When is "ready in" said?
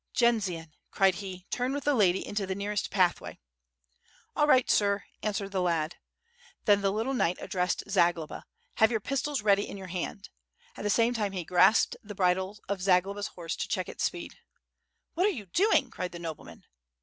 9.43-9.77